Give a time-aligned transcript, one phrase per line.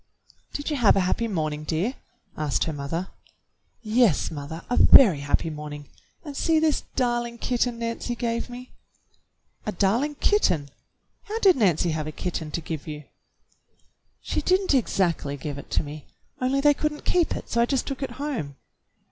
[0.53, 1.93] "Did you have a happy morning, dear.^"
[2.35, 3.09] asked her mother.
[3.83, 5.89] "Yes, mother, a very happy morning,
[6.25, 8.71] and see this darling kitten Nancy gave me."
[9.67, 10.69] "A darling kitten!
[11.25, 13.03] How did Nancy have a kitten to give you?"
[14.23, 16.07] "She did n't exactly give it to me,
[16.41, 18.55] only they could n't keep it, so I just took it home."